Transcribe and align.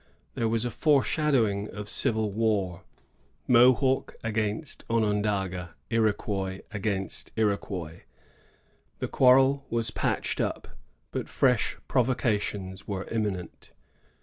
^ 0.01 0.03
Here 0.33 0.47
was 0.47 0.65
a 0.65 0.71
foreshadow 0.71 1.45
ing 1.47 1.69
of 1.69 1.87
civil 1.87 2.31
war,— 2.31 2.81
Mohawk 3.57 4.15
against 4.23 4.83
Onondaga, 4.89 5.75
Iroquois 5.91 6.61
against 6.71 7.31
Iroquois. 7.35 8.01
The 8.97 9.07
quarrel 9.07 9.67
was 9.69 9.91
patched 9.91 10.41
up, 10.41 10.69
but 11.11 11.29
fresh 11.29 11.77
provocations 11.87 12.87
were 12.87 13.05
imminent. 13.09 13.73